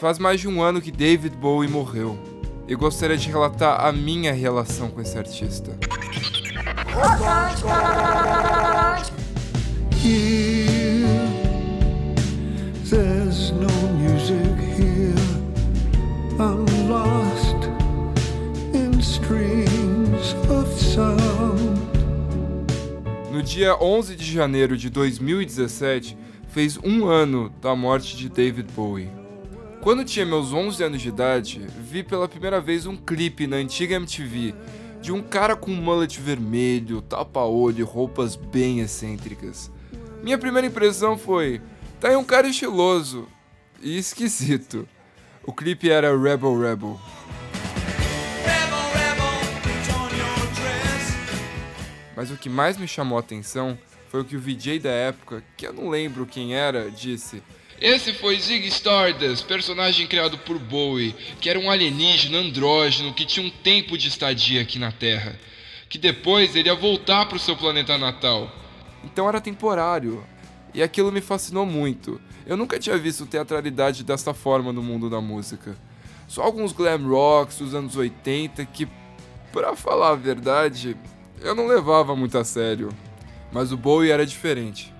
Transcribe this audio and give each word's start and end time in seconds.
Faz 0.00 0.18
mais 0.18 0.40
de 0.40 0.48
um 0.48 0.62
ano 0.62 0.80
que 0.80 0.90
David 0.90 1.36
Bowie 1.36 1.68
morreu. 1.68 2.18
E 2.66 2.74
gostaria 2.74 3.16
de 3.16 3.28
relatar 3.28 3.84
a 3.84 3.92
minha 3.92 4.32
relação 4.32 4.90
com 4.90 5.00
esse 5.00 5.18
artista. 5.18 5.76
Here, 10.02 11.06
there's 12.88 13.50
no 13.50 13.68
music 13.98 14.56
here. 14.78 15.14
I'm 16.38 16.64
lost 16.88 17.68
in 18.72 18.98
streams 19.00 20.34
of 20.48 20.66
sound. 20.80 21.78
No 23.30 23.42
dia 23.42 23.76
11 23.76 24.16
de 24.16 24.24
janeiro 24.32 24.76
de 24.76 24.88
2017, 24.88 26.16
fez 26.50 26.76
um 26.82 27.06
ano 27.06 27.48
da 27.60 27.76
morte 27.76 28.16
de 28.16 28.28
David 28.28 28.72
Bowie. 28.72 29.10
Quando 29.80 30.04
tinha 30.04 30.26
meus 30.26 30.52
11 30.52 30.82
anos 30.82 31.00
de 31.00 31.08
idade, 31.08 31.64
vi 31.78 32.02
pela 32.02 32.28
primeira 32.28 32.60
vez 32.60 32.86
um 32.86 32.96
clipe 32.96 33.46
na 33.46 33.56
antiga 33.56 33.94
MTV 33.94 34.54
de 35.00 35.12
um 35.12 35.22
cara 35.22 35.56
com 35.56 35.70
um 35.70 35.76
mullet 35.76 36.20
vermelho, 36.20 37.00
tapa-olho 37.00 37.78
e 37.78 37.82
roupas 37.82 38.36
bem 38.36 38.80
excêntricas. 38.80 39.70
Minha 40.22 40.36
primeira 40.36 40.66
impressão 40.66 41.16
foi: 41.16 41.62
tá 41.98 42.08
aí 42.08 42.16
um 42.16 42.24
cara 42.24 42.48
estiloso 42.48 43.26
e 43.80 43.96
esquisito. 43.96 44.86
O 45.42 45.52
clipe 45.52 45.88
era 45.88 46.16
Rebel 46.16 46.60
Rebel. 46.60 47.00
Mas 52.14 52.30
o 52.30 52.36
que 52.36 52.50
mais 52.50 52.76
me 52.76 52.86
chamou 52.86 53.16
a 53.16 53.20
atenção 53.20 53.78
foi 54.10 54.22
o 54.22 54.24
que 54.24 54.36
o 54.36 54.40
VJ 54.40 54.80
da 54.80 54.90
época, 54.90 55.42
que 55.56 55.64
eu 55.64 55.72
não 55.72 55.88
lembro 55.88 56.26
quem 56.26 56.52
era, 56.52 56.90
disse. 56.90 57.40
Esse 57.80 58.12
foi 58.12 58.38
Zig 58.40 58.66
Stardust, 58.66 59.46
personagem 59.46 60.08
criado 60.08 60.36
por 60.36 60.58
Bowie, 60.58 61.14
que 61.40 61.48
era 61.48 61.58
um 61.58 61.70
alienígena 61.70 62.38
andrógeno 62.38 63.14
que 63.14 63.24
tinha 63.24 63.46
um 63.46 63.50
tempo 63.50 63.96
de 63.96 64.08
estadia 64.08 64.62
aqui 64.62 64.80
na 64.80 64.90
Terra, 64.90 65.38
que 65.88 65.96
depois 65.96 66.56
ele 66.56 66.68
ia 66.68 66.74
voltar 66.74 67.26
para 67.26 67.36
o 67.36 67.40
seu 67.40 67.56
planeta 67.56 67.96
natal. 67.96 68.50
Então 69.04 69.28
era 69.28 69.40
temporário, 69.40 70.26
e 70.74 70.82
aquilo 70.82 71.12
me 71.12 71.20
fascinou 71.20 71.64
muito. 71.64 72.20
Eu 72.44 72.56
nunca 72.56 72.80
tinha 72.80 72.98
visto 72.98 73.26
teatralidade 73.26 74.02
dessa 74.02 74.34
forma 74.34 74.72
no 74.72 74.82
mundo 74.82 75.08
da 75.08 75.20
música. 75.20 75.76
Só 76.26 76.42
alguns 76.42 76.72
glam 76.72 77.08
rocks 77.08 77.58
dos 77.58 77.76
anos 77.76 77.94
80 77.94 78.64
que, 78.66 78.88
pra 79.52 79.76
falar 79.76 80.10
a 80.10 80.16
verdade, 80.16 80.96
eu 81.40 81.54
não 81.54 81.68
levava 81.68 82.16
muito 82.16 82.36
a 82.36 82.42
sério. 82.44 82.88
Mas 83.52 83.72
o 83.72 83.76
Bowie 83.76 84.10
era 84.10 84.24
diferente. 84.24 84.92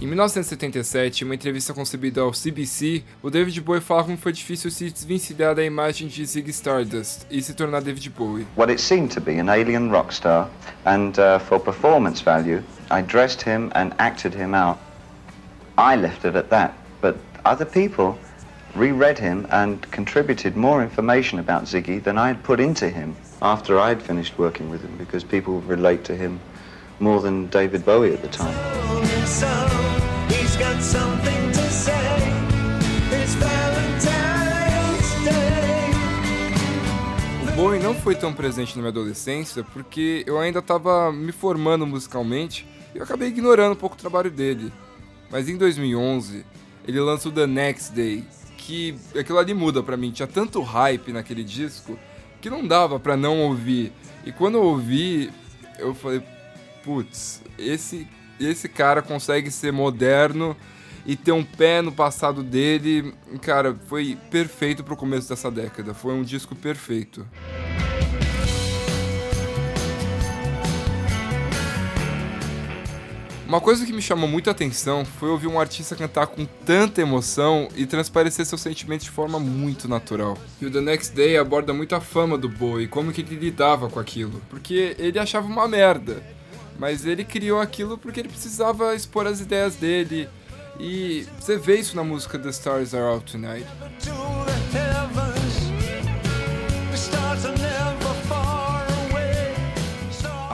Em 0.00 0.06
1977, 0.06 1.22
em 1.22 1.24
uma 1.24 1.34
entrevista 1.34 1.72
concebida 1.72 2.20
ao 2.20 2.32
CBC, 2.32 3.04
o 3.22 3.30
David 3.30 3.60
Bowie 3.60 3.80
fala 3.80 4.02
como 4.02 4.18
foi 4.18 4.32
difícil 4.32 4.68
se 4.70 4.90
desvencilhar 4.90 5.54
da 5.54 5.64
imagem 5.64 6.08
de 6.08 6.26
Ziggy 6.26 6.50
Stardust 6.50 7.22
e 7.30 7.40
se 7.40 7.54
tornar 7.54 7.80
David 7.80 8.10
Bowie. 8.10 8.44
what 8.56 8.70
it 8.70 8.80
seemed 8.80 9.10
to 9.14 9.20
be 9.20 9.38
an 9.38 9.48
alien 9.48 9.90
rock 9.90 10.12
star, 10.12 10.50
and 10.84 11.12
uh, 11.18 11.38
for 11.38 11.60
performance 11.60 12.20
value, 12.20 12.60
I 12.90 13.02
dressed 13.02 13.42
him 13.42 13.70
and 13.74 13.94
acted 13.98 14.34
him 14.34 14.54
out. 14.54 14.78
I 15.78 15.96
left 15.96 16.26
it 16.26 16.36
at 16.36 16.50
that, 16.50 16.72
but 17.00 17.16
other 17.44 17.64
people 17.64 18.18
reread 18.74 19.18
him 19.18 19.46
and 19.50 19.80
contributed 19.90 20.56
more 20.56 20.82
information 20.82 21.38
about 21.38 21.64
Ziggy 21.64 22.02
than 22.02 22.18
I 22.18 22.28
had 22.28 22.42
put 22.42 22.60
into 22.60 22.88
him 22.88 23.14
after 23.40 23.78
I'd 23.78 24.00
finished 24.00 24.38
working 24.38 24.70
with 24.70 24.82
him 24.82 24.96
because 24.96 25.24
people 25.24 25.60
relate 25.62 26.04
to 26.04 26.16
him 26.16 26.40
more 27.00 27.20
than 27.20 27.46
David 27.48 27.84
Bowie 27.84 28.14
at 28.14 28.22
the 28.22 28.28
time. 28.28 28.54
So. 29.26 29.46
O 37.42 37.54
Bowie 37.54 37.78
não 37.78 37.94
foi 37.94 38.14
tão 38.14 38.32
presente 38.32 38.74
na 38.76 38.82
minha 38.82 38.90
adolescência 38.90 39.62
porque 39.62 40.24
eu 40.26 40.38
ainda 40.38 40.60
estava 40.60 41.12
me 41.12 41.32
formando 41.32 41.86
musicalmente 41.86 42.66
e 42.94 42.98
eu 42.98 43.04
acabei 43.04 43.28
ignorando 43.28 43.72
um 43.72 43.76
pouco 43.76 43.94
o 43.94 43.98
trabalho 43.98 44.30
dele. 44.30 44.72
Mas 45.30 45.48
em 45.48 45.56
2011, 45.56 46.44
ele 46.86 47.00
lança 47.00 47.28
o 47.28 47.32
The 47.32 47.46
Next 47.46 47.92
Day, 47.92 48.24
que 48.66 48.96
aquilo 49.18 49.38
ali 49.38 49.52
muda 49.52 49.82
pra 49.82 49.96
mim. 49.96 50.10
Tinha 50.10 50.26
tanto 50.26 50.62
hype 50.62 51.12
naquele 51.12 51.42
disco 51.42 51.98
que 52.40 52.48
não 52.48 52.66
dava 52.66 52.98
pra 52.98 53.16
não 53.16 53.40
ouvir. 53.40 53.92
E 54.24 54.32
quando 54.32 54.56
eu 54.56 54.62
ouvi, 54.62 55.30
eu 55.78 55.94
falei, 55.94 56.22
putz, 56.84 57.42
esse, 57.58 58.06
esse 58.38 58.68
cara 58.68 59.02
consegue 59.02 59.50
ser 59.50 59.72
moderno 59.72 60.56
e 61.04 61.16
ter 61.16 61.32
um 61.32 61.44
pé 61.44 61.82
no 61.82 61.92
passado 61.92 62.42
dele. 62.42 63.12
Cara, 63.40 63.76
foi 63.86 64.16
perfeito 64.30 64.84
pro 64.84 64.96
começo 64.96 65.28
dessa 65.28 65.50
década. 65.50 65.92
Foi 65.92 66.14
um 66.14 66.22
disco 66.22 66.54
perfeito. 66.54 67.26
Uma 73.52 73.60
coisa 73.60 73.84
que 73.84 73.92
me 73.92 74.00
chamou 74.00 74.26
muita 74.26 74.50
atenção 74.50 75.04
foi 75.04 75.28
ouvir 75.28 75.46
um 75.46 75.60
artista 75.60 75.94
cantar 75.94 76.26
com 76.26 76.46
tanta 76.46 77.02
emoção 77.02 77.68
e 77.76 77.84
transparecer 77.84 78.46
seus 78.46 78.62
sentimentos 78.62 79.04
de 79.04 79.10
forma 79.10 79.38
muito 79.38 79.86
natural. 79.86 80.38
E 80.58 80.64
o 80.64 80.70
The 80.70 80.80
Next 80.80 81.14
Day 81.14 81.36
aborda 81.36 81.74
muito 81.74 81.94
a 81.94 82.00
fama 82.00 82.38
do 82.38 82.48
Bowie 82.48 82.86
e 82.86 82.88
como 82.88 83.12
que 83.12 83.20
ele 83.20 83.36
lidava 83.36 83.90
com 83.90 84.00
aquilo. 84.00 84.40
Porque 84.48 84.96
ele 84.98 85.18
achava 85.18 85.46
uma 85.46 85.68
merda, 85.68 86.22
mas 86.78 87.04
ele 87.04 87.24
criou 87.24 87.60
aquilo 87.60 87.98
porque 87.98 88.20
ele 88.20 88.30
precisava 88.30 88.94
expor 88.94 89.26
as 89.26 89.38
ideias 89.38 89.76
dele. 89.76 90.30
E 90.80 91.26
você 91.38 91.58
vê 91.58 91.78
isso 91.78 91.94
na 91.94 92.02
música 92.02 92.38
The 92.38 92.48
Stars 92.48 92.94
Are 92.94 93.04
Out 93.04 93.32
Tonight. 93.32 93.66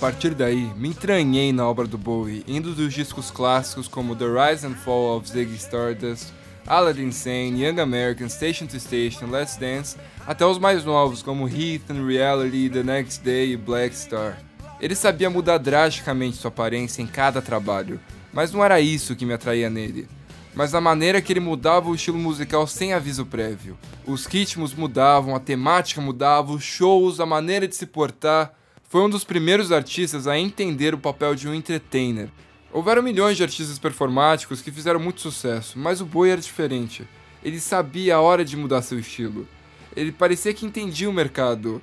Partir 0.00 0.34
daí, 0.34 0.72
me 0.76 0.88
entranhei 0.88 1.52
na 1.52 1.68
obra 1.68 1.86
do 1.86 1.98
Bowie, 1.98 2.42
indo 2.48 2.74
dos 2.74 2.94
discos 2.94 3.30
clássicos 3.30 3.86
como 3.86 4.16
The 4.16 4.24
Rise 4.24 4.66
and 4.66 4.74
Fall 4.76 5.18
of 5.18 5.28
Ziggy 5.28 5.56
Stardust, 5.56 6.32
Aladdin 6.66 7.12
Sane, 7.12 7.62
Young 7.62 7.78
American, 7.78 8.30
Station 8.30 8.66
to 8.66 8.80
Station, 8.80 9.26
Let's 9.26 9.58
Dance, 9.58 9.98
até 10.26 10.46
os 10.46 10.58
mais 10.58 10.86
novos 10.86 11.22
como 11.22 11.46
Heath 11.46 11.90
and 11.90 12.06
Reality, 12.06 12.70
The 12.70 12.82
Next 12.82 13.22
Day 13.22 13.52
e 13.52 13.56
Black 13.58 13.94
Star. 13.94 14.38
Ele 14.80 14.94
sabia 14.94 15.28
mudar 15.28 15.58
drasticamente 15.58 16.38
sua 16.38 16.48
aparência 16.48 17.02
em 17.02 17.06
cada 17.06 17.42
trabalho, 17.42 18.00
mas 18.32 18.52
não 18.52 18.64
era 18.64 18.80
isso 18.80 19.14
que 19.14 19.26
me 19.26 19.34
atraía 19.34 19.68
nele, 19.68 20.08
mas 20.54 20.74
a 20.74 20.80
maneira 20.80 21.20
que 21.20 21.30
ele 21.30 21.40
mudava 21.40 21.90
o 21.90 21.94
estilo 21.94 22.18
musical 22.18 22.66
sem 22.66 22.94
aviso 22.94 23.26
prévio. 23.26 23.76
Os 24.06 24.24
ritmos 24.24 24.72
mudavam, 24.72 25.36
a 25.36 25.40
temática 25.40 26.00
mudava, 26.00 26.52
os 26.52 26.62
shows, 26.62 27.20
a 27.20 27.26
maneira 27.26 27.68
de 27.68 27.76
se 27.76 27.84
portar. 27.84 28.54
Foi 28.90 29.00
um 29.02 29.08
dos 29.08 29.22
primeiros 29.22 29.70
artistas 29.70 30.26
a 30.26 30.36
entender 30.36 30.94
o 30.94 30.98
papel 30.98 31.36
de 31.36 31.48
um 31.48 31.54
entertainer. 31.54 32.28
Houveram 32.72 33.00
milhões 33.04 33.36
de 33.36 33.42
artistas 33.44 33.78
performáticos 33.78 34.60
que 34.60 34.72
fizeram 34.72 34.98
muito 34.98 35.20
sucesso, 35.20 35.78
mas 35.78 36.00
o 36.00 36.04
Bowie 36.04 36.32
era 36.32 36.40
diferente. 36.40 37.06
Ele 37.40 37.60
sabia 37.60 38.16
a 38.16 38.20
hora 38.20 38.44
de 38.44 38.56
mudar 38.56 38.82
seu 38.82 38.98
estilo. 38.98 39.46
Ele 39.94 40.10
parecia 40.10 40.52
que 40.52 40.66
entendia 40.66 41.08
o 41.08 41.12
mercado. 41.12 41.80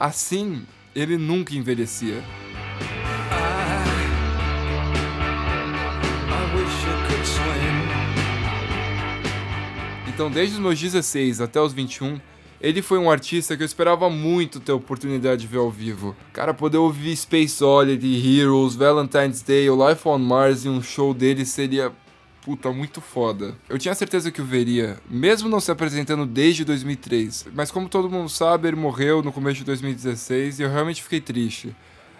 Assim, 0.00 0.66
ele 0.96 1.16
nunca 1.16 1.54
envelhecia. 1.54 2.24
Então, 10.08 10.28
desde 10.28 10.56
os 10.56 10.60
meus 10.60 10.80
16 10.80 11.40
até 11.40 11.60
os 11.60 11.72
21, 11.72 12.20
ele 12.60 12.82
foi 12.82 12.98
um 12.98 13.10
artista 13.10 13.56
que 13.56 13.62
eu 13.62 13.66
esperava 13.66 14.10
muito 14.10 14.58
ter 14.58 14.72
a 14.72 14.74
oportunidade 14.74 15.42
de 15.42 15.46
ver 15.46 15.58
ao 15.58 15.70
vivo. 15.70 16.16
Cara, 16.32 16.52
poder 16.52 16.78
ouvir 16.78 17.16
Space 17.16 17.62
Oddity, 17.62 18.38
Heroes, 18.40 18.74
Valentine's 18.74 19.42
Day, 19.42 19.70
o 19.70 19.88
Life 19.88 20.06
on 20.08 20.18
Mars 20.18 20.64
em 20.64 20.68
um 20.68 20.82
show 20.82 21.14
dele 21.14 21.44
seria 21.44 21.92
puta 22.44 22.72
muito 22.72 23.00
foda. 23.00 23.54
Eu 23.68 23.78
tinha 23.78 23.94
certeza 23.94 24.32
que 24.32 24.40
o 24.40 24.44
veria, 24.44 24.98
mesmo 25.08 25.48
não 25.48 25.60
se 25.60 25.70
apresentando 25.70 26.24
desde 26.24 26.64
2003, 26.64 27.48
mas 27.54 27.70
como 27.70 27.88
todo 27.88 28.10
mundo 28.10 28.28
sabe, 28.28 28.68
ele 28.68 28.76
morreu 28.76 29.22
no 29.22 29.30
começo 29.30 29.58
de 29.58 29.64
2016 29.64 30.58
e 30.58 30.62
eu 30.62 30.70
realmente 30.70 31.02
fiquei 31.02 31.20
triste. 31.20 31.76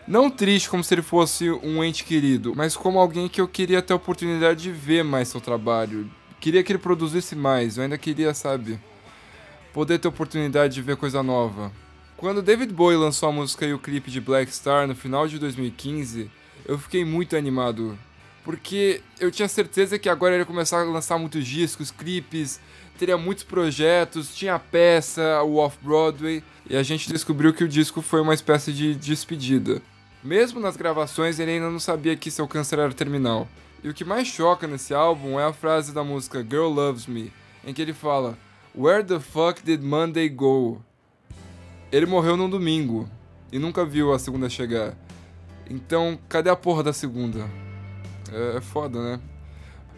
Não 0.07 0.31
triste 0.31 0.71
como 0.71 0.85
se 0.85 0.95
ele 0.95 1.03
fosse 1.03 1.51
um 1.51 1.83
ente 1.83 2.05
querido, 2.05 2.53
mas 2.55 2.77
como 2.77 2.99
alguém 2.99 3.29
que 3.29 3.41
eu 3.41 3.49
queria 3.49 3.83
ter 3.83 3.93
a 3.93 3.97
oportunidade 3.97 4.62
de 4.62 4.71
ver 4.71 5.03
mais 5.03 5.29
seu 5.29 5.41
trabalho. 5.41 6.11
Queria 6.41 6.62
que 6.62 6.73
ele 6.73 6.79
produzisse 6.79 7.35
mais, 7.35 7.77
eu 7.77 7.83
ainda 7.83 7.99
queria, 7.99 8.33
sabe, 8.33 8.79
poder 9.73 9.99
ter 9.99 10.09
oportunidade 10.09 10.75
de 10.75 10.82
ver 10.82 10.97
coisa 10.97 11.23
nova. 11.23 11.73
Quando 12.17 12.43
David 12.43 12.73
Bowie 12.73 12.97
lançou 12.97 13.29
a 13.29 13.32
música 13.32 13.65
e 13.65 13.73
o 13.73 13.79
clipe 13.79 14.11
de 14.11 14.20
Black 14.20 14.53
Star 14.53 14.87
no 14.88 14.94
final 14.94 15.29
de 15.29 15.38
2015, 15.38 16.31
eu 16.67 16.79
fiquei 16.79 17.05
muito 17.05 17.37
animado, 17.37 17.97
porque 18.44 19.00
eu 19.20 19.31
tinha 19.31 19.47
certeza 19.47 19.99
que 19.99 20.09
agora 20.09 20.35
ele 20.35 20.43
ia 20.43 20.47
começar 20.47 20.81
a 20.81 20.85
lançar 20.85 21.19
muitos 21.19 21.47
discos, 21.47 21.91
clipes, 21.91 22.61
teria 22.99 23.17
muitos 23.17 23.44
projetos, 23.44 24.35
tinha 24.35 24.55
a 24.55 24.59
peça, 24.59 25.43
o 25.43 25.56
Off-Broadway, 25.56 26.43
e 26.69 26.76
a 26.76 26.82
gente 26.82 27.09
descobriu 27.09 27.55
que 27.55 27.62
o 27.62 27.69
disco 27.69 28.03
foi 28.03 28.21
uma 28.21 28.35
espécie 28.35 28.73
de 28.73 28.94
despedida. 28.94 29.81
Mesmo 30.23 30.59
nas 30.59 30.76
gravações, 30.76 31.38
ele 31.38 31.53
ainda 31.53 31.71
não 31.71 31.79
sabia 31.79 32.17
que 32.17 32.31
seu 32.31 32.49
câncer 32.49 32.81
era 32.81 32.93
terminal. 32.93 33.49
E 33.82 33.88
o 33.88 33.94
que 33.94 34.05
mais 34.05 34.26
choca 34.26 34.67
nesse 34.67 34.93
álbum 34.93 35.38
é 35.38 35.44
a 35.44 35.53
frase 35.53 35.93
da 35.94 36.03
música 36.03 36.43
Girl 36.43 36.67
Loves 36.67 37.06
Me, 37.06 37.32
em 37.64 37.73
que 37.73 37.81
ele 37.81 37.93
fala: 37.93 38.37
Where 38.75 39.03
the 39.03 39.19
fuck 39.19 39.62
did 39.65 39.82
Monday 39.82 40.29
go? 40.29 40.82
Ele 41.91 42.06
morreu 42.06 42.37
num 42.37 42.49
domingo 42.49 43.09
e 43.50 43.59
nunca 43.59 43.85
viu 43.85 44.12
a 44.12 44.19
segunda 44.19 44.49
chegar. 44.49 44.94
Então, 45.69 46.19
cadê 46.29 46.50
a 46.50 46.56
porra 46.56 46.82
da 46.82 46.93
segunda? 46.93 47.49
É, 48.32 48.59
é 48.59 48.61
foda, 48.61 49.03
né? 49.03 49.20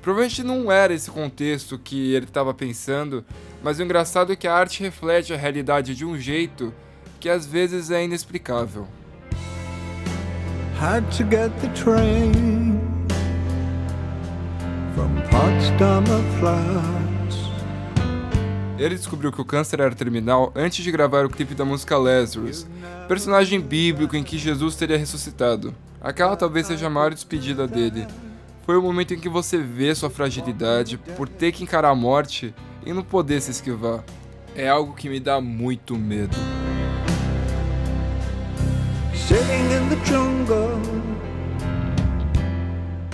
Provavelmente 0.01 0.43
não 0.43 0.73
era 0.73 0.95
esse 0.95 1.11
contexto 1.11 1.79
que 1.79 2.15
ele 2.15 2.25
estava 2.25 2.55
pensando, 2.55 3.25
mas 3.63 3.79
o 3.79 3.83
engraçado 3.83 4.33
é 4.33 4.37
que 4.37 4.49
a 4.49 4.55
arte 4.55 4.83
reflete 4.83 5.35
a 5.35 5.37
realidade 5.37 5.95
de 5.95 6.07
um 6.07 6.17
jeito 6.17 6.73
que 7.19 7.29
às 7.29 7.45
vezes 7.45 7.91
é 7.91 8.03
inexplicável. 8.03 8.89
Had 10.81 11.05
to 11.19 11.25
get 11.25 11.53
the 11.61 11.69
train 11.75 12.81
from 14.95 15.15
Potsdamer 15.29 16.23
Platz. 16.41 17.10
Ele 18.81 18.95
descobriu 18.95 19.31
que 19.31 19.43
o 19.43 19.45
câncer 19.45 19.79
era 19.79 19.95
terminal 19.95 20.51
antes 20.57 20.83
de 20.83 20.91
gravar 20.91 21.27
o 21.27 21.29
clipe 21.29 21.55
da 21.55 21.67
música 21.67 21.99
Lazarus, 21.99 22.67
personagem 23.07 23.61
bíblico 23.61 24.17
em 24.17 24.25
que 24.25 24.39
Jesus 24.39 24.75
teria 24.75 24.97
ressuscitado. 24.97 25.75
Aquela 26.01 26.35
talvez 26.35 26.67
seja 26.67 26.87
a 26.87 26.91
maior 26.91 27.13
despedida 27.13 27.69
dele. 27.69 28.07
Foi 28.65 28.79
o 28.79 28.83
momento 28.83 29.13
em 29.13 29.19
que 29.19 29.29
você 29.29 29.59
vê 29.59 29.95
sua 29.95 30.09
fragilidade 30.09 30.97
por 31.15 31.29
ter 31.29 31.53
que 31.53 31.63
encarar 31.63 31.91
a 31.91 31.95
morte 31.95 32.55
e 32.87 32.91
não 32.95 33.03
poder 33.03 33.43
se 33.43 33.51
esquivar. 33.51 34.03
É 34.57 34.67
algo 34.67 34.95
que 34.95 35.11
me 35.11 35.21
dá 35.21 35.43
muito 35.43 35.95
medo. 35.95 36.35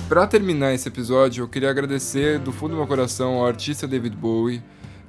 Pra 0.09 0.29
terminar 0.29 0.73
esse 0.75 0.87
episódio, 0.87 1.43
eu 1.43 1.49
queria 1.49 1.71
agradecer 1.71 2.39
do 2.39 2.53
fundo 2.53 2.71
do 2.71 2.77
meu 2.77 2.87
coração 2.87 3.35
ao 3.35 3.47
artista 3.47 3.89
David 3.89 4.17
Bowie, 4.17 4.63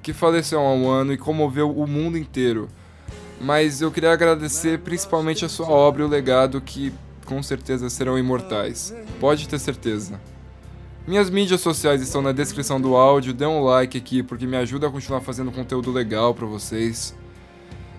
que 0.07 0.13
faleceu 0.13 0.61
há 0.61 0.73
um 0.73 0.89
ano 0.89 1.11
e 1.11 1.17
comoveu 1.17 1.69
o 1.69 1.85
mundo 1.85 2.17
inteiro. 2.17 2.69
Mas 3.41 3.81
eu 3.81 3.91
queria 3.91 4.13
agradecer 4.13 4.79
principalmente 4.79 5.43
a 5.43 5.49
sua 5.49 5.67
obra 5.67 6.01
e 6.01 6.05
o 6.05 6.07
legado 6.07 6.61
que 6.61 6.93
com 7.25 7.43
certeza 7.43 7.89
serão 7.89 8.17
imortais. 8.17 8.95
Pode 9.19 9.49
ter 9.49 9.59
certeza. 9.59 10.17
Minhas 11.05 11.29
mídias 11.29 11.59
sociais 11.59 12.01
estão 12.01 12.21
na 12.21 12.31
descrição 12.31 12.79
do 12.79 12.95
áudio, 12.95 13.33
dê 13.33 13.45
um 13.45 13.61
like 13.65 13.97
aqui 13.97 14.23
porque 14.23 14.47
me 14.47 14.55
ajuda 14.55 14.87
a 14.87 14.89
continuar 14.89 15.19
fazendo 15.19 15.51
conteúdo 15.51 15.91
legal 15.91 16.33
pra 16.33 16.45
vocês. 16.45 17.13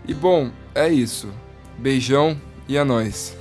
E 0.06 0.14
bom, 0.14 0.50
é 0.74 0.88
isso. 0.88 1.28
Beijão 1.76 2.40
e 2.66 2.78
a 2.78 2.86
nós. 2.86 3.36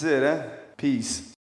That's 0.00 0.12
it, 0.12 0.22
huh? 0.22 0.48
Peace. 0.76 1.37